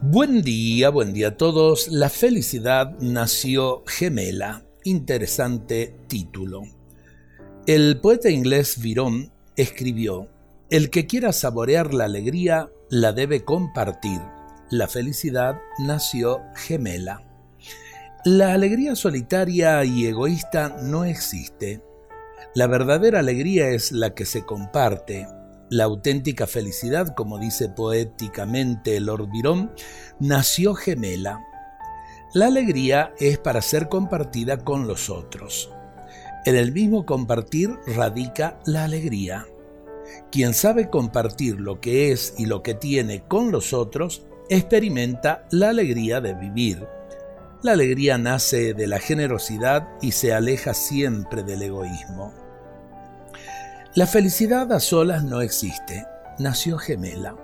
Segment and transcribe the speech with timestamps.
[0.00, 1.88] Buen día, buen día a todos.
[1.88, 4.62] La felicidad nació gemela.
[4.84, 6.62] Interesante título.
[7.66, 10.28] El poeta inglés Virón escribió,
[10.70, 14.20] El que quiera saborear la alegría, la debe compartir.
[14.70, 17.24] La felicidad nació gemela.
[18.24, 21.82] La alegría solitaria y egoísta no existe.
[22.54, 25.26] La verdadera alegría es la que se comparte,
[25.70, 29.70] la auténtica felicidad, como dice poéticamente Lord Byron,
[30.18, 31.44] nació gemela.
[32.34, 35.70] La alegría es para ser compartida con los otros.
[36.44, 39.46] En el mismo compartir radica la alegría.
[40.30, 45.70] Quien sabe compartir lo que es y lo que tiene con los otros, experimenta la
[45.70, 46.86] alegría de vivir.
[47.62, 52.47] La alegría nace de la generosidad y se aleja siempre del egoísmo.
[53.98, 56.06] La felicidad a solas no existe,
[56.38, 57.34] nació gemela.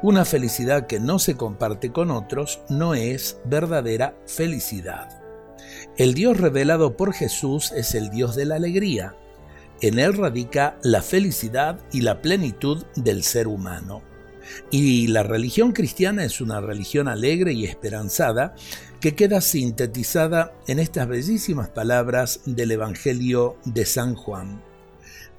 [0.00, 5.20] Una felicidad que no se comparte con otros no es verdadera felicidad.
[5.96, 9.16] El Dios revelado por Jesús es el Dios de la alegría.
[9.80, 14.02] En él radica la felicidad y la plenitud del ser humano.
[14.70, 18.54] Y la religión cristiana es una religión alegre y esperanzada
[19.00, 24.67] que queda sintetizada en estas bellísimas palabras del Evangelio de San Juan.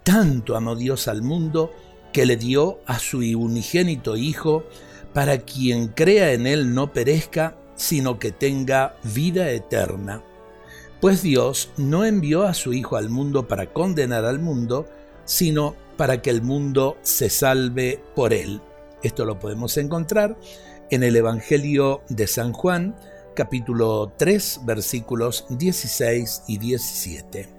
[0.04, 1.72] Tanto amó Dios al mundo
[2.14, 4.64] que le dio a su unigénito Hijo,
[5.14, 10.24] para quien crea en Él no perezca, sino que tenga vida eterna.
[11.02, 14.86] Pues Dios no envió a su Hijo al mundo para condenar al mundo,
[15.26, 18.62] sino para que el mundo se salve por Él.
[19.02, 20.38] Esto lo podemos encontrar
[20.90, 22.96] en el Evangelio de San Juan,
[23.36, 27.59] capítulo 3, versículos 16 y 17.